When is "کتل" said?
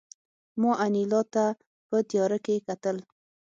2.67-2.97